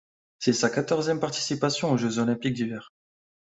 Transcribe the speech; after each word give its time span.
C'est 0.39 0.53
sa 0.53 0.71
quatorzième 0.71 1.19
participation 1.19 1.91
aux 1.91 1.97
Jeux 1.97 2.17
olympiques 2.17 2.55
d'hiver. 2.55 2.91